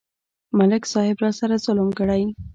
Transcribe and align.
ملک 0.57 0.83
صاحب 0.91 1.17
راسره 1.23 1.55
ظلم 1.65 1.89
کړی. 1.99 2.23